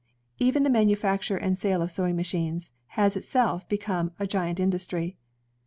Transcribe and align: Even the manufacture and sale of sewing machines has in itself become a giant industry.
Even 0.39 0.63
the 0.63 0.69
manufacture 0.71 1.37
and 1.37 1.59
sale 1.59 1.79
of 1.79 1.91
sewing 1.91 2.15
machines 2.15 2.71
has 2.97 3.15
in 3.15 3.19
itself 3.19 3.69
become 3.69 4.13
a 4.17 4.25
giant 4.25 4.59
industry. 4.59 5.15